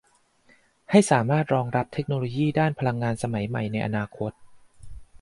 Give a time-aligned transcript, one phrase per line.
[0.91, 4.31] ให้สามารถรองรับเทคโนโลยีด้านพลังงานสมัยใหม่ในอนาคต